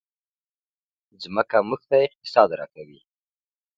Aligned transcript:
مځکه 1.35 1.57
موږ 1.69 1.81
ته 1.89 1.95
اقتصاد 2.07 2.49
راکوي. 2.59 2.99